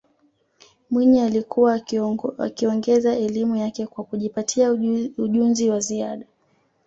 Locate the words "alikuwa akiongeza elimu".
1.21-3.55